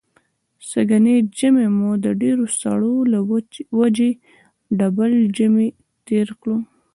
[0.69, 3.19] سږنی ژمی مو د ډېرو سړو له
[3.79, 4.11] وجې
[4.77, 5.67] ډبل ژمی
[6.07, 6.47] تېر کړ.